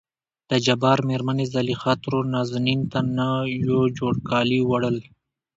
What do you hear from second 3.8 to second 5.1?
جوړ کالي وړل.